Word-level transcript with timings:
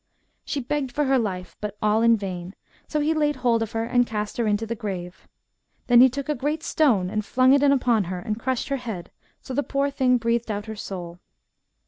"She 0.45 0.59
begged 0.59 0.91
for 0.91 1.05
her 1.05 1.19
life, 1.19 1.55
but 1.61 1.77
all 1.79 2.01
in 2.01 2.17
vain, 2.17 2.55
so 2.87 3.01
he 3.01 3.13
laid 3.13 3.35
hold 3.35 3.61
of 3.61 3.73
her 3.73 3.83
and 3.83 4.07
cast 4.07 4.37
her 4.37 4.47
into 4.47 4.65
the 4.65 4.73
grave. 4.73 5.27
Then 5.85 6.01
he 6.01 6.09
took 6.09 6.27
a 6.27 6.33
great 6.33 6.63
stone 6.63 7.11
and 7.11 7.23
flung 7.23 7.53
it 7.53 7.61
in 7.61 7.71
upon 7.71 8.05
her 8.05 8.17
and 8.17 8.39
crushed 8.39 8.69
her 8.69 8.77
head, 8.77 9.11
so 9.41 9.53
the 9.53 9.61
poor 9.61 9.91
thing 9.91 10.17
breathed 10.17 10.49
out 10.49 10.65
her 10.65 10.75
soul. 10.75 11.19